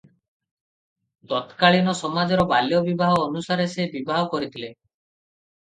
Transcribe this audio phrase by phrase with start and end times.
[1.33, 4.75] ତତ୍କାଳୀନ ସମାଜର ବାଲ୍ୟବିବାହ ଅନୁସାରେ ସେ ବିବାହ କରିଥିଲେ।